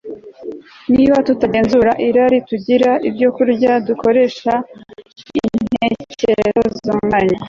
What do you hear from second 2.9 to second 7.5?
ibyokurya dukoresheje intekerezo zitunganye